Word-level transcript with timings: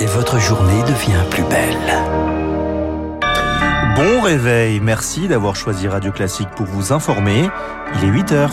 et 0.00 0.06
votre 0.06 0.38
journée 0.38 0.82
devient 0.82 1.24
plus 1.30 1.44
belle. 1.44 1.76
Bon 3.96 4.20
réveil, 4.20 4.80
merci 4.80 5.28
d'avoir 5.28 5.54
choisi 5.54 5.86
Radio 5.86 6.10
Classique 6.10 6.48
pour 6.56 6.66
vous 6.66 6.92
informer. 6.92 7.48
Il 7.96 8.08
est 8.08 8.12
8 8.12 8.32
heures. 8.32 8.50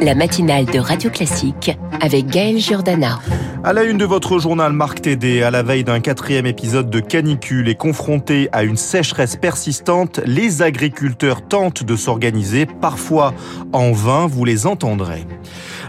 La 0.00 0.14
matinale 0.14 0.64
de 0.64 0.78
Radio 0.78 1.10
Classique 1.10 1.76
avec 2.00 2.26
Gaël 2.26 2.58
Giordana. 2.58 3.20
À 3.64 3.72
la 3.72 3.84
une 3.84 3.96
de 3.96 4.04
votre 4.04 4.40
journal 4.40 4.72
Marc 4.72 5.02
TD, 5.02 5.44
à 5.44 5.52
la 5.52 5.62
veille 5.62 5.84
d'un 5.84 6.00
quatrième 6.00 6.46
épisode 6.46 6.90
de 6.90 6.98
canicule 6.98 7.68
et 7.68 7.76
confronté 7.76 8.48
à 8.50 8.64
une 8.64 8.76
sécheresse 8.76 9.36
persistante, 9.36 10.18
les 10.26 10.62
agriculteurs 10.62 11.46
tentent 11.46 11.84
de 11.84 11.94
s'organiser, 11.94 12.66
parfois 12.66 13.32
en 13.72 13.92
vain, 13.92 14.26
vous 14.26 14.44
les 14.44 14.66
entendrez. 14.66 15.24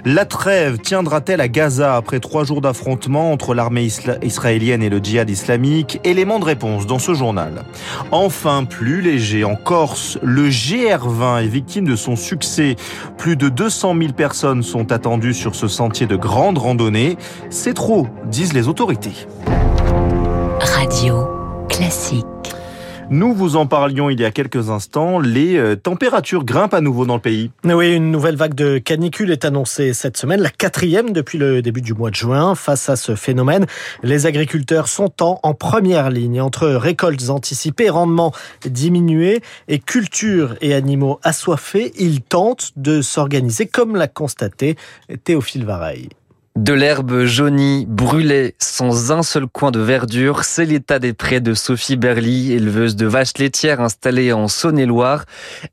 La 0.06 0.26
trêve 0.26 0.80
tiendra-t-elle 0.80 1.40
à 1.40 1.48
Gaza 1.48 1.96
après 1.96 2.20
trois 2.20 2.44
jours 2.44 2.60
d'affrontement 2.60 3.32
entre 3.32 3.54
l'armée 3.54 3.88
israélienne 4.22 4.84
et 4.84 4.90
le 4.90 4.98
djihad 4.98 5.30
islamique? 5.30 6.02
Élément 6.04 6.40
de 6.40 6.46
réponse 6.46 6.86
dans 6.86 7.00
ce 7.00 7.14
journal. 7.14 7.64
Enfin, 8.12 8.66
plus 8.66 9.02
léger, 9.02 9.46
en 9.46 9.56
Corse, 9.56 10.20
le 10.22 10.50
GR20 10.50 11.44
est 11.44 11.48
victime 11.48 11.86
de 11.86 11.96
son 11.96 12.18
succès. 12.18 12.76
Plus 13.18 13.38
de 13.38 13.48
200 13.48 13.96
000 13.98 14.12
personnes 14.12 14.62
sont 14.62 14.92
attendues 14.92 15.34
sur 15.34 15.56
ce 15.56 15.70
sentier 15.70 16.06
de 16.06 16.18
grande 16.18 16.58
randonnée. 16.58 17.18
C'est 17.50 17.74
trop, 17.74 18.08
disent 18.26 18.52
les 18.52 18.68
autorités. 18.68 19.26
Radio 20.60 21.28
classique. 21.70 22.26
Nous 23.14 23.32
vous 23.36 23.58
en 23.58 23.68
parlions 23.68 24.10
il 24.10 24.20
y 24.20 24.26
a 24.26 24.32
quelques 24.32 24.72
instants. 24.72 25.20
Les 25.20 25.56
euh, 25.56 25.76
températures 25.76 26.44
grimpent 26.44 26.74
à 26.74 26.82
nouveau 26.82 27.06
dans 27.06 27.14
le 27.14 27.22
pays. 27.22 27.52
Oui, 27.64 27.94
une 27.94 28.10
nouvelle 28.10 28.36
vague 28.36 28.56
de 28.56 28.80
canicule 28.80 29.30
est 29.30 29.46
annoncée 29.46 29.94
cette 29.94 30.18
semaine, 30.18 30.42
la 30.42 30.50
quatrième 30.50 31.12
depuis 31.12 31.38
le 31.38 31.62
début 31.62 31.82
du 31.82 31.94
mois 31.94 32.10
de 32.10 32.16
juin. 32.16 32.56
Face 32.56 32.90
à 32.90 32.96
ce 32.96 33.14
phénomène, 33.14 33.68
les 34.02 34.26
agriculteurs 34.26 34.88
sont 34.88 35.14
en, 35.20 35.54
première 35.54 36.10
ligne 36.10 36.42
entre 36.42 36.68
récoltes 36.70 37.30
anticipées, 37.30 37.92
rendements 37.92 38.34
diminués 38.66 39.44
et 39.68 39.78
cultures 39.78 40.56
et 40.62 40.74
animaux 40.74 41.20
assoiffés. 41.22 41.94
Ils 42.00 42.22
tentent 42.22 42.72
de 42.78 43.04
s'organiser 43.04 43.68
comme 43.68 43.96
l'a 43.96 44.08
constaté 44.08 44.76
Théophile 45.24 45.66
Vareille. 45.66 46.10
De 46.56 46.72
l'herbe 46.72 47.24
jaunie, 47.24 47.88
brûlée, 47.90 48.54
sans 48.60 49.12
un 49.12 49.24
seul 49.24 49.48
coin 49.48 49.72
de 49.72 49.80
verdure, 49.80 50.44
c'est 50.44 50.66
l'état 50.66 51.00
des 51.00 51.14
prés 51.14 51.40
de 51.40 51.56
Sophie 51.56 51.98
Berly, 51.98 52.54
éleveuse 52.54 52.96
de 52.96 53.08
vaches 53.08 53.40
laitières 53.40 53.82
installée 53.82 54.32
en 54.34 54.48
Saône-et-Loire. 54.48 55.26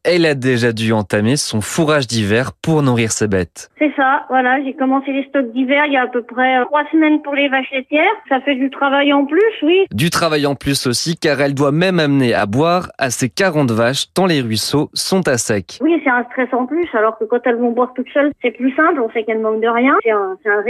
Elle 0.05 0.25
a 0.25 0.35
déjà 0.35 0.73
dû 0.73 0.95
entamer 0.95 1.37
son 1.37 1.61
fourrage 1.61 2.07
d'hiver 2.07 2.53
pour 2.63 2.83
nourrir 2.83 3.13
ses 3.13 3.29
bêtes. 3.29 3.69
C'est 3.79 3.93
ça, 3.95 4.25
voilà, 4.31 4.65
j'ai 4.65 4.73
commencé 4.73 5.13
les 5.13 5.25
stocks 5.25 5.53
d'hiver 5.53 5.85
il 5.87 5.93
y 5.93 5.97
a 5.99 6.05
à 6.05 6.07
peu 6.07 6.23
près 6.23 6.57
euh, 6.57 6.65
trois 6.65 6.85
semaines 6.91 7.21
pour 7.21 7.35
les 7.35 7.51
vaches 7.51 7.71
laitières. 7.73 8.17
Ça 8.31 8.41
fait 8.41 8.55
du 8.55 8.71
travail 8.71 9.13
en 9.13 9.27
plus, 9.27 9.53
oui. 9.63 9.85
Du 9.93 10.09
travail 10.09 10.47
en 10.47 10.55
plus 10.55 10.87
aussi, 10.87 11.15
car 11.15 11.43
elle 11.43 11.53
doit 11.53 11.73
même 11.73 12.01
amener 12.01 12.33
à 12.33 12.47
boire 12.47 12.89
à 12.97 13.11
ses 13.11 13.29
40 13.29 13.71
vaches, 13.71 14.07
tant 14.15 14.25
les 14.25 14.41
ruisseaux 14.41 14.89
sont 14.95 15.29
à 15.29 15.37
sec. 15.37 15.79
Oui, 15.83 16.01
c'est 16.03 16.11
un 16.11 16.25
stress 16.31 16.49
en 16.55 16.65
plus, 16.65 16.89
alors 16.95 17.19
que 17.19 17.25
quand 17.25 17.41
elles 17.45 17.59
vont 17.59 17.73
boire 17.73 17.93
toutes 17.95 18.09
seules, 18.15 18.31
c'est 18.41 18.53
plus 18.53 18.75
simple, 18.75 18.99
on 18.99 19.11
sait 19.11 19.25
qu'elles 19.25 19.41
manquent 19.41 19.61
de 19.61 19.69
rien. 19.69 19.95
C'est 20.03 20.11
un, 20.11 20.39
un 20.47 20.70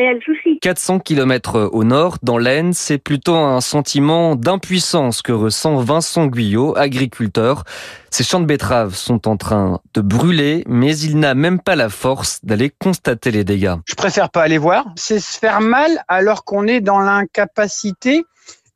400 0.60 1.00
km 1.00 1.70
au 1.72 1.84
nord, 1.84 2.18
dans 2.22 2.38
l'Aisne, 2.38 2.72
c'est 2.72 2.98
plutôt 2.98 3.36
un 3.36 3.60
sentiment 3.60 4.36
d'impuissance 4.36 5.22
que 5.22 5.32
ressent 5.32 5.76
Vincent 5.76 6.26
Guyot, 6.26 6.76
agriculteur. 6.76 7.64
Ses 8.10 8.24
champs 8.24 8.40
de 8.40 8.46
betteraves 8.46 8.94
sont 8.94 9.28
en 9.28 9.36
train 9.36 9.80
de 9.94 10.00
brûler, 10.00 10.64
mais 10.66 10.96
il 10.98 11.18
n'a 11.18 11.34
même 11.34 11.60
pas 11.60 11.76
la 11.76 11.88
force 11.88 12.40
d'aller 12.44 12.70
constater 12.70 13.30
les 13.30 13.44
dégâts. 13.44 13.76
Je 13.86 13.94
préfère 13.94 14.30
pas 14.30 14.42
aller 14.42 14.58
voir. 14.58 14.86
C'est 14.96 15.20
se 15.20 15.38
faire 15.38 15.60
mal 15.60 16.02
alors 16.08 16.44
qu'on 16.44 16.66
est 16.66 16.80
dans 16.80 16.98
l'incapacité 16.98 18.24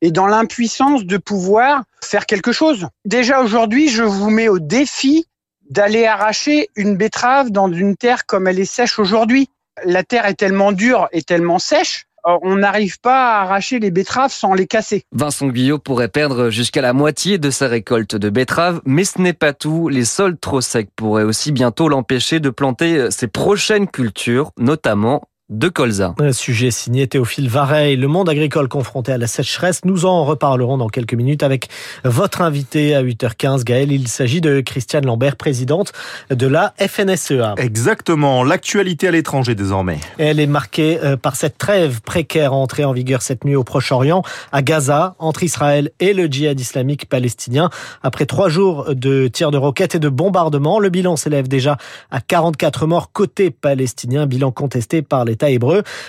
et 0.00 0.10
dans 0.10 0.26
l'impuissance 0.26 1.04
de 1.04 1.16
pouvoir 1.16 1.84
faire 2.02 2.26
quelque 2.26 2.52
chose. 2.52 2.88
Déjà 3.04 3.42
aujourd'hui, 3.42 3.88
je 3.88 4.02
vous 4.02 4.30
mets 4.30 4.48
au 4.48 4.58
défi 4.58 5.26
d'aller 5.70 6.04
arracher 6.06 6.68
une 6.76 6.96
betterave 6.96 7.50
dans 7.50 7.72
une 7.72 7.96
terre 7.96 8.26
comme 8.26 8.46
elle 8.46 8.60
est 8.60 8.64
sèche 8.64 8.98
aujourd'hui 8.98 9.48
la 9.84 10.02
terre 10.02 10.26
est 10.26 10.34
tellement 10.34 10.72
dure 10.72 11.08
et 11.12 11.22
tellement 11.22 11.58
sèche 11.58 12.06
euh, 12.26 12.38
on 12.42 12.56
n'arrive 12.56 13.00
pas 13.00 13.38
à 13.38 13.42
arracher 13.42 13.78
les 13.78 13.90
betteraves 13.90 14.32
sans 14.32 14.54
les 14.54 14.66
casser. 14.66 15.04
Vincent 15.12 15.46
Guyot 15.48 15.78
pourrait 15.78 16.08
perdre 16.08 16.48
jusqu'à 16.48 16.80
la 16.80 16.94
moitié 16.94 17.36
de 17.36 17.50
sa 17.50 17.68
récolte 17.68 18.16
de 18.16 18.30
betteraves, 18.30 18.80
mais 18.86 19.04
ce 19.04 19.20
n'est 19.20 19.34
pas 19.34 19.52
tout. 19.52 19.90
Les 19.90 20.06
sols 20.06 20.38
trop 20.38 20.62
secs 20.62 20.88
pourraient 20.96 21.24
aussi 21.24 21.52
bientôt 21.52 21.88
l'empêcher 21.88 22.40
de 22.40 22.48
planter 22.48 23.10
ses 23.10 23.26
prochaines 23.26 23.88
cultures, 23.88 24.52
notamment 24.58 25.28
de 25.50 25.68
colza. 25.68 26.14
Un 26.18 26.32
sujet 26.32 26.70
signé 26.70 27.06
Théophile 27.06 27.50
Vareille. 27.50 27.96
Le 27.96 28.08
monde 28.08 28.30
agricole 28.30 28.66
confronté 28.66 29.12
à 29.12 29.18
la 29.18 29.26
sécheresse. 29.26 29.84
Nous 29.84 30.06
en 30.06 30.24
reparlerons 30.24 30.78
dans 30.78 30.88
quelques 30.88 31.12
minutes 31.12 31.42
avec 31.42 31.68
votre 32.02 32.40
invité 32.40 32.94
à 32.94 33.02
8h15, 33.02 33.62
Gaël. 33.62 33.92
Il 33.92 34.08
s'agit 34.08 34.40
de 34.40 34.62
Christiane 34.62 35.04
Lambert, 35.04 35.36
présidente 35.36 35.92
de 36.30 36.46
la 36.46 36.72
FNSEA. 36.78 37.56
Exactement. 37.58 38.42
L'actualité 38.42 39.08
à 39.08 39.10
l'étranger 39.10 39.54
désormais. 39.54 39.98
Elle 40.16 40.40
est 40.40 40.46
marquée 40.46 40.98
euh, 41.04 41.18
par 41.18 41.36
cette 41.36 41.58
trêve 41.58 42.00
précaire 42.00 42.54
entrée 42.54 42.86
en 42.86 42.94
vigueur 42.94 43.20
cette 43.20 43.44
nuit 43.44 43.56
au 43.56 43.64
Proche-Orient, 43.64 44.22
à 44.50 44.62
Gaza, 44.62 45.14
entre 45.18 45.42
Israël 45.42 45.90
et 46.00 46.14
le 46.14 46.24
djihad 46.24 46.58
islamique 46.58 47.06
palestinien. 47.06 47.68
Après 48.02 48.24
trois 48.24 48.48
jours 48.48 48.94
de 48.94 49.28
tirs 49.28 49.50
de 49.50 49.58
roquettes 49.58 49.94
et 49.94 49.98
de 50.00 50.08
bombardements, 50.08 50.78
le 50.78 50.88
bilan 50.88 51.16
s'élève 51.16 51.48
déjà 51.48 51.76
à 52.10 52.22
44 52.22 52.86
morts 52.86 53.12
côté 53.12 53.50
palestinien, 53.50 54.24
bilan 54.24 54.50
contesté 54.50 55.02
par 55.02 55.26
les 55.26 55.33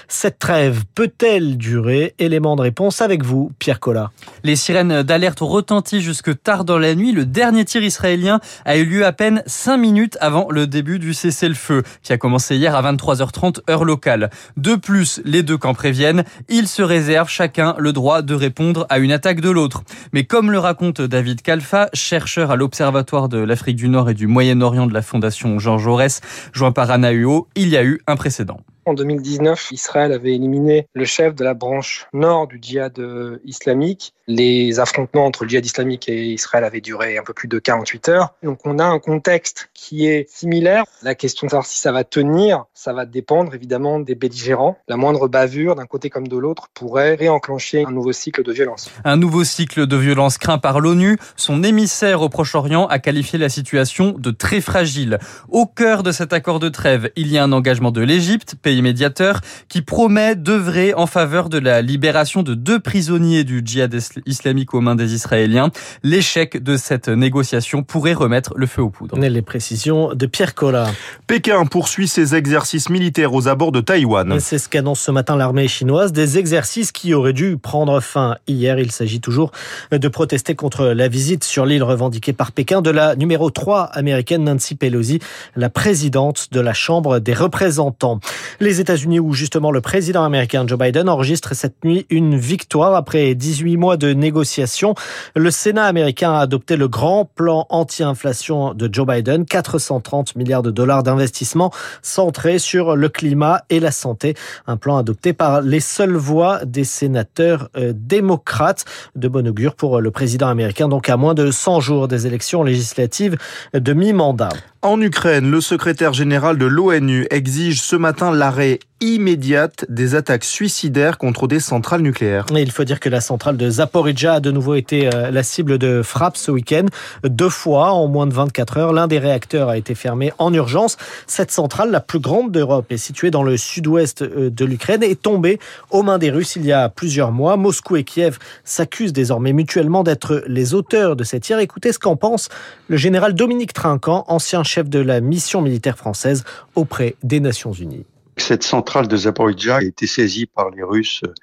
Cette 0.08 0.40
trêve 0.40 0.84
peut-elle 0.94 1.58
durer? 1.58 2.13
Élément 2.19 2.56
de 2.56 2.62
réponse 2.62 3.02
avec 3.02 3.24
vous, 3.24 3.52
Pierre 3.59 3.80
Collat. 3.80 4.12
Les 4.44 4.56
sirènes 4.56 5.03
d'alerte 5.03 5.41
ont 5.41 5.47
retenti 5.47 6.02
jusque 6.02 6.41
tard 6.41 6.66
dans 6.66 6.78
la 6.78 6.96
nuit. 6.96 7.12
Le 7.12 7.25
dernier 7.25 7.66
tir 7.66 7.84
israélien 7.84 8.40
a 8.66 8.78
eu 8.78 8.85
lieu 8.85 9.06
à 9.06 9.12
peine 9.12 9.44
5 9.46 9.78
minutes 9.78 10.18
avant 10.22 10.47
le 10.50 10.68
début 10.68 11.00
du 11.00 11.14
cessez-le-feu, 11.14 11.84
qui 12.03 12.14
a 12.14 12.18
commencé 12.18 12.56
hier 12.56 12.75
à 12.75 12.91
23h30 12.91 13.69
heure 13.69 13.85
locale. 13.85 14.30
De 14.58 14.75
plus, 14.75 15.22
les 15.25 15.44
deux 15.44 15.58
camps 15.58 15.74
préviennent, 15.74 16.24
ils 16.50 16.68
se 16.68 16.81
réservent 16.81 17.30
chacun 17.30 17.75
le 17.78 17.94
droit 17.94 18.22
de 18.22 18.34
répondre 18.34 18.85
à 18.90 19.00
une 19.00 19.12
attaque 19.12 19.41
de 19.41 19.50
l'autre. 19.50 19.84
Mais 20.14 20.24
comme 20.24 20.52
le 20.52 20.59
raconte 20.59 21.02
David 21.02 21.41
Kalfa, 21.41 21.90
chercheur 21.94 22.52
à 22.52 22.56
l'Observatoire 22.56 23.30
de 23.30 23.38
l'Afrique 23.38 23.78
du 23.78 23.90
Nord 23.90 24.09
et 24.09 24.14
du 24.14 24.28
Moyen-Orient 24.28 24.88
de 24.88 24.94
la 24.94 25.02
Fondation 25.02 25.59
Jean 25.59 25.78
Jaurès, 25.78 26.22
joint 26.53 26.72
par 26.72 26.91
Anahuo, 26.91 27.47
il 27.56 27.69
y 27.69 27.78
a 27.78 27.84
eu 27.84 28.02
un 28.08 28.16
précédent. 28.16 28.59
En 28.88 28.94
2019, 28.94 29.72
Israël 29.72 30.12
avait 30.12 30.35
éliminé 30.35 30.88
le 30.94 31.06
chef 31.06 31.34
de 31.34 31.44
la 31.44 31.56
branche 31.56 32.06
nord 32.13 32.46
du 32.46 32.59
djihad 32.62 33.00
euh, 33.00 33.40
islamique. 33.44 34.13
Les 34.28 34.79
affrontements 34.79 35.25
entre 35.25 35.44
le 35.44 35.50
djihad 35.50 35.66
islamique 35.66 36.07
et 36.07 36.34
Israël 36.34 36.63
avaient 36.63 36.81
duré 36.81 37.18
un 37.18 37.23
peu 37.23 37.34
plus 37.34 37.47
de 37.47 37.57
48 37.57 38.09
heures. 38.09 38.35
Donc 38.44 38.59
on 38.63 38.78
a 38.78 38.84
un 38.84 39.00
contexte 39.00 39.69
qui 39.73 40.06
est 40.06 40.29
similaire. 40.29 40.84
La 41.01 41.16
question 41.16 41.47
de 41.47 41.51
savoir 41.51 41.66
si 41.66 41.79
ça 41.79 41.91
va 41.91 42.03
tenir, 42.03 42.66
ça 42.75 42.94
va 42.94 43.07
dépendre 43.07 43.56
évidemment 43.56 44.00
des 44.00 44.13
belligérants. 44.13 44.78
La 44.88 44.97
moindre 44.97 45.28
bavure 45.28 45.73
d'un 45.73 45.88
côté 45.88 46.12
comme 46.12 46.28
de 46.28 46.38
l'autre 46.38 46.67
pourrait 46.75 47.16
réenclencher 47.16 47.85
un 47.85 47.91
nouveau 47.91 48.12
cycle 48.12 48.44
de 48.44 48.52
violence. 48.52 48.91
Un 49.03 49.17
nouveau 49.17 49.44
cycle 49.44 49.88
de 49.88 49.97
violence 49.97 50.38
craint 50.38 50.59
par 50.59 50.79
l'ONU. 50.79 51.17
Son 51.38 51.63
émissaire 51.63 52.22
au 52.22 52.29
Proche-Orient 52.29 52.85
a 52.85 53.00
qualifié 53.00 53.40
la 53.40 53.50
situation 53.50 54.12
de 54.12 54.29
très 54.29 54.62
fragile. 54.62 55.17
Au 55.50 55.66
cœur 55.66 56.03
de 56.03 56.12
cet 56.12 56.34
accord 56.34 56.59
de 56.59 56.69
trêve, 56.69 57.09
il 57.16 57.31
y 57.31 57.40
a 57.40 57.44
un 57.44 57.52
engagement 57.52 57.90
de 57.90 58.02
l'Égypte, 58.02 58.53
pays 58.62 58.75
médiateur, 58.81 59.41
qui 59.69 59.81
promet 59.81 60.36
d'œuvrer 60.36 60.94
en 60.94 61.08
faveur 61.08 61.50
de 61.50 61.58
la 61.58 61.81
libération 61.81 62.44
de 62.44 62.53
deux 62.53 62.80
prisonniers 62.80 63.44
du 63.44 63.62
djihad 63.63 63.96
islamique 64.25 64.74
aux 64.74 64.81
mains 64.81 64.96
des 64.96 65.13
Israéliens. 65.13 65.69
L'échec 66.03 66.62
de 66.62 66.78
cette 66.78 67.08
négociation 67.08 67.84
pourrait 67.84 68.14
remettre 68.14 68.53
le 68.56 68.68
feu 68.68 68.81
aux 68.81 68.90
poudres. 68.90 69.18
Les 69.18 69.41
précisions 69.41 70.14
de 70.14 70.25
Pierre 70.25 70.56
Collat. 70.56 70.88
Pékin 71.28 71.66
poursuit 71.66 72.08
ses 72.08 72.35
exercices 72.35 72.90
militaires 72.90 73.34
aux 73.34 73.47
abords 73.47 73.72
de 73.72 73.82
Taïwan. 73.82 74.40
C'est 74.40 74.59
ce 74.59 74.70
qu'annonce 74.70 75.00
ce 75.00 75.11
matin 75.11 75.35
l'armée 75.35 75.67
chinoise, 75.67 76.11
des 76.11 76.38
exercices 76.38 76.91
qui 76.91 77.14
auraient 77.14 77.34
dû 77.34 77.58
prendre 77.58 78.00
fin 78.00 78.35
hier. 78.47 78.79
Il 78.79 78.91
s'agit 78.91 79.20
toujours 79.20 79.52
de 79.91 80.08
protester 80.08 80.55
contre 80.55 80.85
la 80.85 81.08
visite 81.08 81.44
sur 81.44 81.66
l'île 81.66 81.84
revendiquée 81.84 82.34
par 82.34 82.52
Pékin 82.52 82.82
de 82.82 82.90
la 82.90 83.16
numéro 83.16 83.50
3 83.50 83.84
américaine 83.84 84.44
Nancy 84.44 84.76
Pelosi, 84.76 85.20
la 85.55 85.70
présidente 85.70 86.47
de 86.52 86.59
la 86.59 86.73
Chambre 86.73 87.20
des 87.20 87.34
représentants 87.34 88.20
les 88.66 88.82
États-Unis 88.82 89.20
où 89.20 89.32
justement 89.34 89.70
le 89.70 89.79
président 89.79 90.23
américain 90.23 90.66
Joe 90.66 90.79
Biden 90.79 91.08
enregistre 91.08 91.56
cette 91.56 91.85
nuit 91.85 92.08
une 92.09 92.35
victoire 92.35 92.96
après 92.96 93.35
18 93.35 93.78
mois 93.78 93.96
de 93.96 94.12
négociations. 94.12 94.96
Le 95.35 95.52
Sénat 95.52 95.85
américain 95.85 96.34
a 96.34 96.40
adopté 96.40 96.76
le 96.76 96.88
grand 96.88 97.26
plan 97.26 97.67
anti-inflation 97.70 98.73
de 98.73 98.90
Joe 98.91 99.06
Biden, 99.06 99.46
430 99.46 100.35
milliards 100.35 100.64
de 100.64 100.72
dollars 100.72 101.03
d'investissement 101.03 101.72
centré 102.02 102.58
sur 102.58 102.96
le 102.96 103.08
climat 103.08 103.62
et 103.70 103.79
la 103.79 103.91
santé. 103.91 104.34
Un 104.66 104.78
plan 104.78 104.97
adopté 104.97 105.34
par 105.34 105.62
les 105.62 105.79
seules 105.79 106.16
voix 106.16 106.66
des 106.66 106.85
sénateurs 106.85 107.70
euh, 107.78 107.94
démocrates. 107.96 108.85
De 109.16 109.28
bon 109.28 109.47
augure 109.47 109.76
pour 109.76 110.02
le 110.02 110.09
président 110.09 110.47
américain, 110.47 110.88
donc 110.88 111.08
à 111.08 111.17
moins 111.17 111.35
de 111.35 111.52
100 111.52 111.82
jours 111.82 112.08
des 112.08 112.26
élections 112.26 112.64
législatives 112.64 113.38
de 113.76 113.94
mi-mandat. 113.94 114.50
En 114.85 115.02
Ukraine, 115.02 115.49
le 115.49 115.61
secrétaire 115.61 116.14
général 116.14 116.59
de 116.59 116.67
l'ONU 116.67 117.26
exige 117.32 117.82
ce 117.82 117.96
matin 117.96 118.32
l'arrêt 118.32 118.78
immédiate 119.02 119.85
des 119.90 120.16
attaques 120.16 120.46
suicidaires 120.46 121.17
contre 121.17 121.47
des 121.47 121.59
centrales 121.59 122.02
nucléaires. 122.02 122.46
il 122.52 122.72
faut 122.72 122.85
dire 122.85 122.99
que 122.99 123.09
la 123.09 123.20
centrale 123.20 123.58
de 123.58 123.70
Zaporizhia 123.70 124.34
a 124.34 124.40
de 124.40 124.52
nouveau 124.52 124.76
été 124.76 125.14
euh, 125.14 125.32
la 125.32 125.43
cible 125.43 125.78
de 125.78 126.02
frappes 126.02 126.37
ce 126.37 126.49
week-end. 126.49 126.85
Deux 127.23 127.49
fois 127.49 127.91
en 127.91 128.08
moins 128.08 128.26
de 128.26 128.34
24 128.34 128.78
heures, 128.78 128.93
l'un 128.93 129.08
des 129.08 129.20
réacteurs 129.20 129.70
a 129.70 129.78
été 129.78 129.96
fermé 129.96 130.32
en 130.37 130.53
urgence. 130.53 130.97
Cette 131.28 131.52
centrale, 131.52 131.91
la 131.91 131.99
plus 131.99 132.20
grande 132.20 132.52
d'Europe, 132.52 132.85
est 132.91 132.97
située 132.97 133.31
dans 133.31 133.43
le 133.43 133.58
sud-ouest 133.58 134.22
euh, 134.22 134.49
de 134.49 134.66
l'Ukraine 134.66 135.03
et 135.03 135.11
est 135.11 135.22
tombée 135.22 135.59
aux 135.90 136.03
mains 136.03 136.17
des 136.17 136.31
Russes 136.31 136.55
il 136.55 136.66
y 136.66 136.72
a 136.72 136.90
plusieurs 136.90 137.31
mois. 137.31 137.58
Moscou 137.58 137.97
et 137.97 138.03
Kiev 138.03 138.38
s'accusent 138.64 139.14
désormais 139.14 139.52
mutuellement 139.52 140.03
d'être 140.03 140.43
les 140.47 140.73
auteurs 140.73 141.16
de 141.16 141.23
cette 141.23 141.43
tir. 141.43 141.59
Écoutez 141.59 141.91
ce 141.91 141.99
qu'en 141.99 142.16
pense 142.16 142.49
le 142.88 142.97
général 142.97 143.34
Dominique 143.34 143.73
Trinquant, 143.73 144.23
ancien 144.28 144.64
chef 144.64 144.75
de 144.84 145.00
la 145.00 145.22
mission 145.22 145.62
militaire 145.62 145.98
française 145.98 146.44
auprès 146.76 147.16
des 147.24 147.40
Nations 147.40 147.72
Unies. 147.72 148.06
Cette 148.38 148.64
centrale 148.64 149.08
de 149.08 149.16
Zaporizhia 149.16 149.78
a 149.78 149.82
été 149.82 150.08
saisie 150.08 150.46
par 150.46 150.70
les 150.70 150.84
Russes 150.84 151.22
euh, 151.26 151.34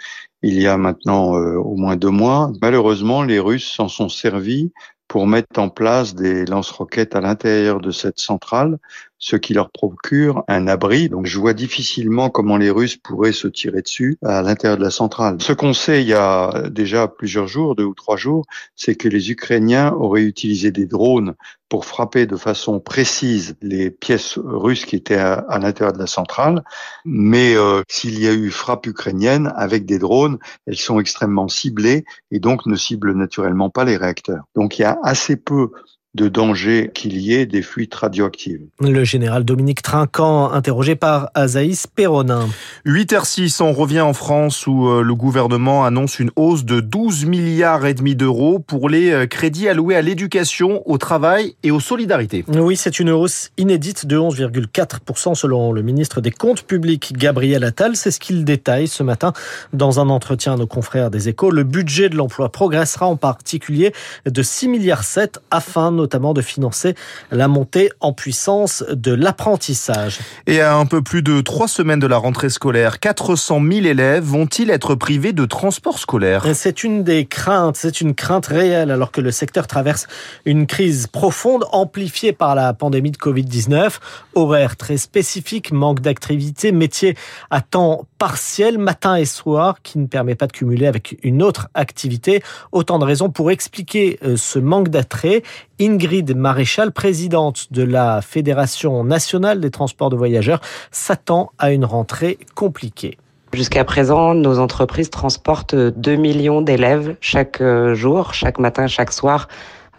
il 0.43 0.61
y 0.61 0.67
a 0.67 0.77
maintenant 0.77 1.37
euh, 1.37 1.57
au 1.57 1.77
moins 1.77 1.97
deux 1.97 2.11
mois. 2.11 2.53
Malheureusement, 2.61 3.23
les 3.23 3.39
Russes 3.39 3.73
s'en 3.73 3.89
sont 3.89 4.09
servis 4.09 4.73
pour 5.07 5.27
mettre 5.27 5.61
en 5.61 5.69
place 5.69 6.15
des 6.15 6.45
lance-roquettes 6.47 7.15
à 7.15 7.21
l'intérieur 7.21 7.81
de 7.81 7.91
cette 7.91 8.19
centrale, 8.19 8.79
ce 9.23 9.37
qui 9.37 9.55
leur 9.55 9.71
procure 9.71 10.43
un 10.49 10.67
abri. 10.67 11.09
Donc 11.09 11.27
je 11.27 11.39
vois 11.39 11.55
difficilement 11.55 12.29
comment 12.29 12.57
les 12.57 12.71
Russes 12.71 12.97
pourraient 12.97 13.33
se 13.33 13.47
tirer 13.47 13.81
dessus 13.81 14.19
à 14.23 14.43
l'intérieur 14.43 14.77
de 14.77 14.83
la 14.83 14.91
centrale. 14.91 15.37
Ce 15.41 15.53
qu'on 15.53 15.73
sait 15.73 16.03
il 16.03 16.09
y 16.09 16.13
a 16.13 16.69
déjà 16.71 17.07
plusieurs 17.07 17.47
jours, 17.47 17.77
deux 17.77 17.85
ou 17.85 17.95
trois 17.95 18.17
jours, 18.17 18.45
c'est 18.75 18.97
que 18.97 19.09
les 19.09 19.31
Ukrainiens 19.31 19.93
auraient 19.93 20.25
utilisé 20.25 20.73
des 20.73 20.87
drones 20.87 21.35
pour 21.69 21.87
frapper 21.87 22.27
de 22.27 22.37
façon 22.37 22.81
précise 22.81 23.55
les 23.63 23.93
pièces 23.93 24.39
russes 24.43 24.85
qui 24.85 24.97
étaient 24.97 25.15
à, 25.15 25.59
l'intérieur 25.61 25.93
de 25.93 26.01
la 26.01 26.09
centrale. 26.09 26.65
Mais 27.05 27.55
euh, 27.55 27.83
s'il 27.89 28.19
y 28.19 28.27
a 28.27 28.33
eu 28.33 28.51
frappe 28.51 28.87
ukrainienne 28.89 29.53
avec 29.55 29.87
des 29.87 30.01
drones, 30.01 30.39
elles 30.67 30.77
sont 30.77 30.99
extrêmement 30.99 31.47
ciblées 31.47 32.05
et 32.33 32.41
donc 32.41 32.67
ne 32.67 32.75
ciblent 32.75 33.15
naturellement 33.15 33.71
pas 33.71 33.85
les 33.85 33.97
réacteurs. 33.97 34.43
Donc 34.57 34.79
il 34.79 34.83
y 34.83 34.85
a 34.85 34.99
assez 35.05 35.37
peu 35.37 35.71
de 36.15 36.29
danger 36.29 36.91
qu'il 36.93 37.17
y 37.17 37.33
ait 37.33 37.47
des 37.47 37.63
fuites 37.63 37.95
radioactives. 37.95 38.61
Le 38.81 39.03
général 39.03 39.45
Dominique 39.45 39.81
Trinquant, 39.81 40.51
interrogé 40.53 40.95
par 40.95 41.31
Azaïs 41.35 41.87
Perronin. 41.87 42.49
8h06, 42.85 43.63
on 43.63 43.73
revient 43.73 44.03
en 44.03 44.13
France 44.13 44.67
où 44.67 44.89
euh, 44.89 45.03
le 45.03 45.15
gouvernement 45.15 45.87
annonce 45.87 46.19
une 46.19 46.31
hausse 46.37 46.67
de 46.67 46.81
12 46.81 47.25
milliards 47.25 47.87
et 47.87 47.95
demi 47.95 48.15
d'euros 48.15 48.59
pour 48.59 48.91
les 48.91 49.11
euh, 49.11 49.27
crédits 49.27 49.71
alloués 49.71 49.97
à 49.97 50.03
l'éducation, 50.03 50.83
au 50.85 50.99
travail 50.99 51.57
et 51.63 51.71
aux 51.71 51.81
solidarités. 51.81 52.45
Oui, 52.47 52.77
c'est 52.77 53.01
une 53.01 53.09
hausse 53.09 53.51
inédite 53.57 54.05
de 54.05 54.19
11,4% 54.19 55.35
selon 55.35 55.73
le 55.73 55.81
ministre 55.81 56.21
des 56.21 56.31
Comptes 56.31 56.65
publics 56.65 57.15
Gabriel 57.17 57.65
Attal. 57.65 57.97
C'est 57.97 58.11
ce 58.11 58.21
qu'il 58.21 58.45
détaille 58.45 58.87
ce 58.87 59.03
matin 59.03 59.33
dans 59.73 59.99
un 59.99 60.11
entretien 60.11 60.53
à 60.53 60.57
nos 60.57 60.67
confrères 60.67 61.11
des 61.11 61.31
échos. 61.31 61.51
Le 61.51 61.65
budget 61.65 62.11
de 62.11 62.17
l'emploi 62.17 62.51
progressera 62.53 63.07
en 63.07 63.17
particulier 63.17 63.95
de 64.27 64.43
6 64.43 64.69
milliards 64.69 65.05
7 65.05 65.41
afin 65.51 66.02
notamment 66.03 66.35
de 66.35 66.43
financer 66.43 66.95
la 67.31 67.49
montée 67.49 67.91
en 68.01 68.13
puissance 68.13 68.85
de 68.91 69.13
l'apprentissage. 69.13 70.19
Et 70.47 70.61
à 70.61 70.77
un 70.77 70.87
peu 70.87 71.01
plus 71.01 71.23
de 71.23 71.41
trois 71.41 71.69
semaines 71.69 72.01
de 72.01 72.07
la 72.07 72.19
rentrée 72.19 72.51
scolaire, 72.51 73.01
400 73.01 73.61
000 73.61 73.87
élèves 73.87 74.25
vont-ils 74.25 74.71
être 74.71 74.95
privés 74.95 75.33
de 75.33 75.45
transport 75.47 75.99
scolaire? 75.99 76.45
C'est 76.55 76.85
une 76.85 77.05
des 77.05 77.27
craintes, 77.27 77.77
c'est 77.77 78.01
une 78.01 78.15
crainte 78.15 78.47
réelle 78.47 78.91
alors 78.91 79.13
que 79.13 79.21
le 79.21 79.31
secteur 79.31 79.67
traverse 79.67 80.07
une 80.45 80.67
crise 80.67 81.07
profonde 81.07 81.65
amplifiée 81.73 82.33
par 82.33 82.55
la 82.55 82.75
pandémie 82.75 83.11
de 83.11 83.17
Covid-19. 83.17 83.99
Horaires 84.35 84.77
très 84.77 84.97
spécifiques, 84.97 85.73
manque 85.73 86.01
d'activité, 86.01 86.73
métier 86.73 87.17
à 87.51 87.61
temps 87.61 88.07
partiel, 88.19 88.79
matin 88.79 89.17
et 89.17 89.25
soir, 89.25 89.83
qui 89.83 89.99
ne 89.99 90.07
permet 90.07 90.35
pas 90.35 90.47
de 90.47 90.53
cumuler 90.53 90.87
avec 90.87 91.19
une 91.23 91.43
autre 91.43 91.69
activité. 91.75 92.43
Autant 92.73 92.99
de 92.99 93.05
raisons 93.05 93.31
pour 93.31 93.51
expliquer 93.51 94.19
euh, 94.25 94.37
ce 94.37 94.59
manque 94.59 94.89
d'attrait. 94.89 95.43
Ingrid 95.83 96.37
Maréchal, 96.37 96.93
présidente 96.93 97.73
de 97.73 97.83
la 97.83 98.23
Fédération 98.23 99.03
nationale 99.03 99.59
des 99.59 99.71
transports 99.71 100.11
de 100.11 100.17
voyageurs, 100.17 100.61
s'attend 100.93 101.51
à 101.59 101.73
une 101.73 101.85
rentrée 101.85 102.39
compliquée. 102.55 103.19
Jusqu'à 103.53 103.83
présent, 103.83 104.33
nos 104.33 104.61
entreprises 104.61 105.11
transportent 105.11 105.75
2 105.75 106.15
millions 106.15 106.63
d'élèves 106.63 107.17
chaque 107.21 107.61
euh, 107.61 107.97
jour, 107.97 108.33
chaque 108.33 108.61
matin, 108.61 108.87
chaque 108.87 109.11
soir 109.11 109.49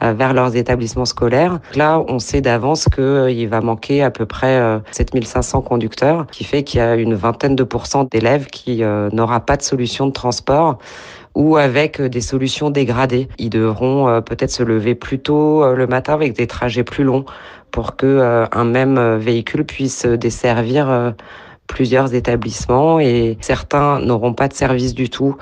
euh, 0.02 0.14
vers 0.14 0.34
leurs 0.34 0.56
établissements 0.56 1.04
scolaires. 1.04 1.60
Là, 1.76 2.02
on 2.08 2.18
sait 2.18 2.40
d'avance 2.40 2.86
qu'il 2.86 3.04
euh, 3.04 3.48
va 3.50 3.60
manquer 3.60 4.02
à 4.04 4.10
peu 4.10 4.26
près 4.26 4.80
7500 4.92 5.64
conducteurs, 5.64 6.28
qui 6.28 6.46
fait 6.46 6.64
qu'il 6.64 6.78
y 6.78 6.82
a 6.82 6.96
une 6.96 7.14
vingtaine 7.14 7.58
de 7.58 7.64
pourcents 7.64 8.06
d'élèves 8.06 8.46
qui 8.46 8.84
n'aura 9.12 9.42
pas 9.42 9.58
de 9.58 9.64
solution 9.64 10.08
de 10.08 10.14
transport 10.14 10.78
ou 11.36 11.58
avec 11.58 12.00
euh, 12.00 12.10
des 12.10 12.22
solutions 12.22 12.70
dégradées. 12.70 13.28
Ils 13.38 13.50
devront 13.50 14.08
euh, 14.08 14.22
peut-être 14.22 14.52
se 14.52 14.64
lever 14.64 14.96
plus 14.96 15.20
tôt 15.20 15.64
euh, 15.64 15.76
le 15.76 15.88
matin 15.88 16.14
avec 16.14 16.34
des 16.34 16.48
trajets 16.48 16.84
plus 16.84 17.04
longs 17.04 17.26
pour 17.72 17.96
que 17.96 18.46
un 18.52 18.66
même 18.66 19.18
véhicule 19.18 19.66
puisse 19.66 20.06
desservir 20.06 21.16
plusieurs 21.66 22.14
établissements 22.14 23.00
et 23.00 23.36
certains 23.42 24.00
n'auront 24.00 24.36
pas 24.36 24.48
de 24.48 24.54
service 24.54 24.94
du 24.94 25.10
tout. 25.10 25.38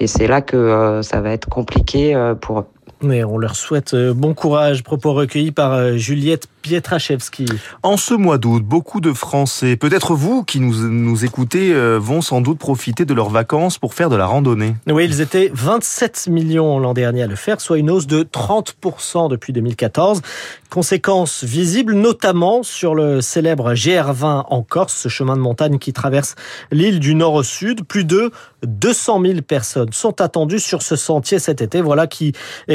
Et 0.00 0.08
c'est 0.08 0.26
là 0.26 0.40
que 0.40 0.98
ça 1.04 1.20
va 1.20 1.30
être 1.30 1.48
compliqué 1.48 2.20
pour 2.40 2.58
eux. 2.58 2.66
Mais 3.02 3.22
on 3.22 3.38
leur 3.38 3.54
souhaite 3.54 3.94
bon 3.94 4.34
courage. 4.34 4.82
Propos 4.82 5.12
recueillis 5.12 5.52
par 5.52 5.96
Juliette 5.96 6.48
Pietraszewski. 6.66 7.46
En 7.84 7.96
ce 7.96 8.12
mois 8.12 8.38
d'août, 8.38 8.60
beaucoup 8.60 9.00
de 9.00 9.12
Français, 9.12 9.76
peut-être 9.76 10.14
vous 10.14 10.42
qui 10.42 10.58
nous, 10.58 10.88
nous 10.88 11.24
écoutez, 11.24 11.72
euh, 11.72 11.96
vont 11.96 12.20
sans 12.20 12.40
doute 12.40 12.58
profiter 12.58 13.04
de 13.04 13.14
leurs 13.14 13.30
vacances 13.30 13.78
pour 13.78 13.94
faire 13.94 14.10
de 14.10 14.16
la 14.16 14.26
randonnée. 14.26 14.74
Oui, 14.88 15.04
ils 15.04 15.20
étaient 15.20 15.48
27 15.54 16.26
millions 16.26 16.80
l'an 16.80 16.92
dernier 16.92 17.22
à 17.22 17.28
le 17.28 17.36
faire, 17.36 17.60
soit 17.60 17.78
une 17.78 17.88
hausse 17.88 18.08
de 18.08 18.24
30% 18.24 19.30
depuis 19.30 19.52
2014. 19.52 20.22
Conséquences 20.68 21.44
visibles 21.44 21.94
notamment 21.94 22.64
sur 22.64 22.96
le 22.96 23.20
célèbre 23.20 23.74
GR20 23.74 24.46
en 24.50 24.62
Corse, 24.64 24.94
ce 24.94 25.08
chemin 25.08 25.36
de 25.36 25.42
montagne 25.42 25.78
qui 25.78 25.92
traverse 25.92 26.34
l'île 26.72 26.98
du 26.98 27.14
nord 27.14 27.34
au 27.34 27.42
sud. 27.44 27.84
Plus 27.84 28.04
de 28.04 28.32
200 28.66 29.22
000 29.22 29.42
personnes 29.42 29.92
sont 29.92 30.20
attendues 30.20 30.58
sur 30.58 30.82
ce 30.82 30.96
sentier 30.96 31.38
cet 31.38 31.62
été. 31.62 31.80
Voilà 31.80 32.08
qui 32.08 32.32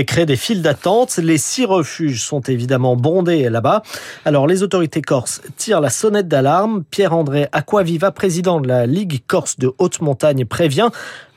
crée 0.08 0.26
des 0.26 0.38
files 0.38 0.62
d'attente. 0.62 1.18
Les 1.18 1.38
six 1.38 1.66
refuges 1.66 2.24
sont 2.24 2.40
évidemment 2.42 2.96
bondés 2.96 3.50
là-bas. 3.50 3.81
Alors, 4.26 4.48
les 4.48 4.64
autorités 4.64 5.02
corses 5.02 5.42
tirent 5.58 5.82
la 5.82 5.90
sonnette 5.90 6.28
d'alarme. 6.28 6.84
Pierre-André 6.90 7.48
Aquaviva, 7.52 8.12
président 8.12 8.62
de 8.62 8.68
la 8.68 8.86
Ligue 8.86 9.22
corse 9.28 9.58
de 9.58 9.72
haute 9.78 10.02
montagne, 10.02 10.46
prévient 10.46 10.90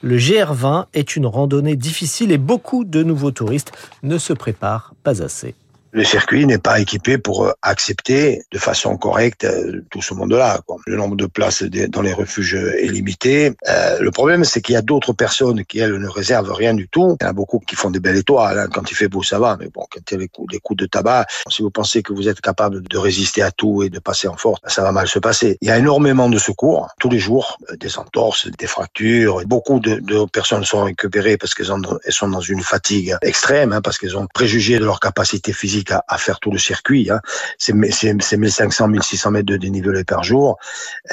le 0.03 0.19
GR20 0.19 0.87
est 0.93 1.17
une 1.17 1.27
randonnée 1.27 1.77
difficile 1.77 2.31
et 2.31 2.39
beaucoup 2.39 2.85
de 2.85 3.03
nouveaux 3.03 3.31
touristes 3.31 3.73
ne 4.03 4.19
se 4.19 4.35
préparent 4.35 4.93
pas 5.03 5.23
assez 5.23 5.55
le 5.95 6.03
circuit 6.03 6.45
n'est 6.45 6.59
pas 6.59 6.81
équipé 6.81 7.19
pour 7.19 7.47
euh, 7.47 7.53
accepter 7.63 8.43
de 8.51 8.59
façon 8.59 8.97
correcte 8.97 9.45
euh, 9.45 9.81
tout 9.91 10.03
ce 10.03 10.13
monde-là. 10.13 10.61
Le 10.87 10.97
nombre 10.97 11.15
de 11.15 11.27
places 11.27 11.63
dans 11.63 12.03
les 12.03 12.13
refuges 12.13 12.55
est 12.55 12.89
limité. 12.89 13.53
Euh, 13.69 13.99
le 14.01 14.11
problème, 14.11 14.45
c'est 14.45 14.61
qu'il 14.61 14.75
y 14.75 14.77
a 14.77 14.83
d'autres 14.83 15.13
personnes 15.13 15.65
qui, 15.65 15.79
elles, 15.79 15.95
ne 15.95 16.09
réservent 16.09 16.53
rien 16.53 16.75
du 16.75 16.89
tout. 16.89 17.17
Il 17.21 17.25
y 17.25 17.27
en 17.27 17.31
a 17.31 17.33
beaucoup 17.33 17.61
qui 17.61 17.77
font 17.77 17.91
des 17.91 18.01
belles 18.01 18.17
étoiles. 18.17 18.59
Hein. 18.59 18.69
Quand 18.73 18.91
il 18.91 18.97
fait 18.97 19.07
beau, 19.07 19.23
ça 19.23 19.39
va. 19.39 19.57
Mais 19.61 19.69
bon, 19.73 19.87
quand 19.89 20.01
il 20.11 20.15
y 20.15 20.17
a 20.17 20.21
les 20.21 20.59
coups, 20.59 20.77
de 20.77 20.87
tabac, 20.87 21.27
si 21.49 21.63
vous 21.63 21.71
pensez 21.71 22.03
que 22.03 22.13
vous 22.13 22.29
êtes 22.29 22.41
capable 22.41 22.83
de 22.83 22.99
résister 22.99 23.43
à 23.43 23.53
tout 23.53 23.85
et 23.85 23.91
de 23.91 24.01
passer 24.01 24.27
en 24.27 24.37
force, 24.37 24.61
ça 24.67 24.83
va 24.83 24.91
mal 24.91 25.07
se 25.07 25.21
passer. 25.21 25.57
Il 25.61 25.69
y 25.69 25.71
a 25.71 25.79
énormément 25.79 26.29
de 26.29 26.39
secours 26.39 26.89
tous 26.99 27.11
les 27.11 27.21
jours, 27.21 27.59
des 27.79 27.97
entorses, 27.99 28.49
des 28.59 28.67
fractures. 28.67 29.43
Beaucoup 29.47 29.79
de, 29.79 30.01
de 30.01 30.25
personnes 30.25 30.65
sont 30.65 30.83
récupérées 30.83 31.37
parce 31.37 31.55
qu'elles 31.55 31.71
sont 32.09 32.29
dans 32.29 32.41
une 32.41 32.63
fatigue 32.63 33.17
extrême, 33.23 33.73
hein, 33.73 33.81
parce 33.81 33.99
qu'elles 33.99 34.17
ont 34.17 34.27
préjugé 34.35 34.81
de 34.81 34.85
leur 34.85 34.99
capacité 34.99 35.53
physique 35.53 35.84
à, 35.93 36.19
faire 36.19 36.41
tout 36.41 36.51
le 36.51 36.59
circuit. 36.59 37.11
Hein. 37.11 37.21
C'est 37.59 37.73
1500, 37.75 38.89
1600 38.89 39.31
mètres 39.31 39.47
de 39.47 39.57
dénivelé 39.57 40.05
par 40.05 40.23
jour. 40.23 40.59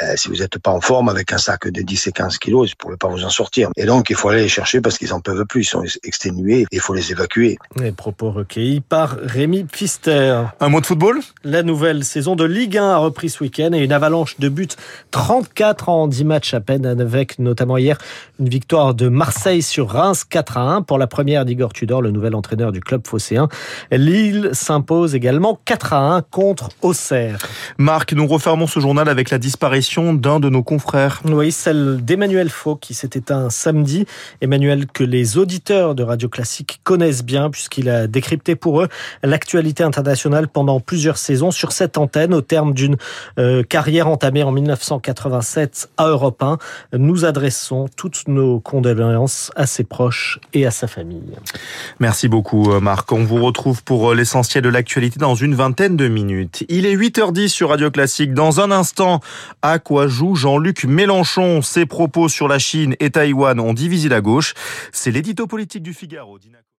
Euh, 0.02 0.14
si 0.16 0.30
vous 0.30 0.38
n'êtes 0.38 0.58
pas 0.60 0.72
en 0.72 0.82
forme 0.82 1.10
avec 1.10 1.34
un 1.34 1.38
sac 1.38 1.68
de 1.68 1.82
10 1.82 2.08
et 2.08 2.12
15 2.12 2.38
kilos, 2.38 2.70
vous 2.70 2.72
ne 2.72 2.76
pouvez 2.78 2.98
pas 2.98 3.08
vous 3.08 3.24
en 3.24 3.30
sortir. 3.30 3.70
Et 3.76 3.86
donc, 3.86 4.10
il 4.10 4.16
faut 4.16 4.30
aller 4.30 4.42
les 4.42 4.50
chercher 4.50 4.82
parce 4.82 4.98
qu'ils 4.98 5.14
en 5.14 5.20
peuvent 5.20 5.46
plus. 5.46 5.62
Ils 5.62 5.66
sont 5.66 5.84
exténués. 6.04 6.66
Il 6.72 6.80
faut 6.80 6.94
les 6.94 7.12
évacuer. 7.12 7.58
Les 7.76 7.92
propos 7.92 8.32
recueillis 8.32 8.82
par 8.82 9.18
Rémi 9.22 9.64
Pfister. 9.64 10.44
Un 10.60 10.70
mot 10.70 10.82
de 10.82 10.86
football? 10.86 11.20
La 11.44 11.64
nouvelle 11.64 12.04
saison 12.04 12.36
de 12.36 12.44
Ligue 12.44 12.78
1 12.78 12.92
a 12.92 12.98
repris 12.98 13.30
ce 13.30 13.44
week-end 13.44 13.72
et 13.74 13.80
une 13.80 13.94
avalanche 13.94 14.40
de 14.40 14.50
buts. 14.50 14.68
34 15.12 15.90
en 15.90 16.08
10 16.08 16.24
matchs 16.26 16.54
à 16.54 16.60
peine, 16.60 16.86
avec 16.86 17.40
notamment 17.40 17.78
hier 17.78 17.98
une 18.40 18.50
victoire 18.50 18.94
de 18.94 19.08
Marseille 19.08 19.62
sur 19.62 19.90
Reims 19.90 20.24
4 20.24 20.58
à 20.58 20.62
1 20.62 20.82
pour 20.82 20.98
la 20.98 21.08
première 21.08 21.46
d'Igor 21.46 21.74
Tudor, 21.74 22.02
le 22.02 22.12
nouvel 22.12 22.36
entraîneur 22.36 22.72
du 22.72 22.82
club 22.82 23.06
phocéen. 23.06 23.48
Lille 23.92 24.50
s'impose 24.62 25.16
également 25.16 25.60
4 25.66 25.94
à 25.94 26.16
1 26.16 26.22
contre 26.22 26.70
Auxerre. 26.82 27.40
Marc, 27.78 28.14
nous 28.14 28.28
refermons 28.28 28.68
ce 28.68 28.80
journal 28.80 29.10
avec 29.10 29.30
la 29.30 29.38
disparition 29.38 30.14
d'un 30.14 30.40
de 30.40 30.50
nos 30.50 30.64
confrères. 30.64 31.22
Oui, 31.26 31.52
celle 31.52 32.04
d'Emmanuel 32.04 32.50
Faux 32.50 32.76
qui 32.76 32.94
s'est 32.94 33.10
éteint 33.14 33.50
samedi. 33.50 34.06
Emmanuel 34.42 34.86
que 34.88 35.04
les 35.04 35.38
auditeurs 35.38 35.96
de 35.96 36.04
Radio 36.04 36.30
Classique 36.30 36.80
connaissent 36.84 37.24
bien 37.24 37.50
puisqu'il 37.50 37.90
a 37.90 38.08
décrypté 38.08 38.56
pour 38.56 38.82
eux 38.82 38.88
l'actualité 39.24 39.84
internationale 39.84 40.48
pendant 40.48 40.80
plusieurs 40.80 41.18
saisons 41.18 41.52
sur 41.52 41.72
cette 41.72 41.98
antenne 41.98 42.34
au 42.34 42.42
terme 42.42 42.74
d'une 42.74 42.98
euh, 43.40 43.64
carrière 43.64 44.08
entamée 44.08 44.44
en 44.44 44.52
1987 44.52 45.90
à 45.98 46.08
Europe 46.08 46.42
1. 46.42 46.58
Nous 46.94 47.26
adressons 47.26 47.88
toutes 47.96 48.28
nos 48.28 48.60
condoléances 48.60 49.52
à 49.56 49.66
ses 49.66 49.84
proches 49.84 50.40
et 50.54 50.66
à 50.66 50.72
sa 50.72 50.88
famille. 50.88 51.34
Merci 52.00 52.28
beaucoup 52.28 52.80
Marc. 52.80 53.12
On 53.12 53.24
vous 53.24 53.44
retrouve 53.44 53.84
pour 53.84 54.14
de 54.42 54.70
l'actualité 54.70 55.20
dans 55.20 55.36
une 55.36 55.54
vingtaine 55.54 55.96
de 55.96 56.08
minutes. 56.08 56.66
Il 56.68 56.86
est 56.86 56.96
8h10 56.96 57.48
sur 57.48 57.70
Radio 57.70 57.92
Classique. 57.92 58.34
Dans 58.34 58.60
un 58.60 58.72
instant, 58.72 59.22
à 59.62 59.78
quoi 59.78 60.08
joue 60.08 60.36
Jean-Luc 60.36 60.84
Mélenchon? 60.86 61.62
Ses 61.62 61.86
propos 61.86 62.28
sur 62.28 62.48
la 62.48 62.58
Chine 62.58 62.96
et 63.00 63.12
Taïwan 63.12 63.60
ont 63.60 63.74
divisé 63.74 64.10
la 64.10 64.20
gauche. 64.20 64.54
C'est 64.92 65.12
l'édito 65.12 65.46
politique 65.46 65.84
du 65.84 65.94
Figaro. 65.94 66.40